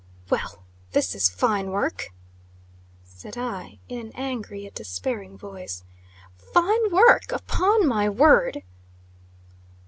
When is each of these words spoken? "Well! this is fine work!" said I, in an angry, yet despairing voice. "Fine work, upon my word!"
"Well! 0.31 0.63
this 0.93 1.13
is 1.13 1.29
fine 1.29 1.69
work!" 1.69 2.07
said 3.03 3.37
I, 3.37 3.77
in 3.87 3.99
an 3.99 4.11
angry, 4.15 4.63
yet 4.63 4.73
despairing 4.73 5.37
voice. 5.37 5.83
"Fine 6.35 6.91
work, 6.91 7.31
upon 7.31 7.87
my 7.87 8.09
word!" 8.09 8.63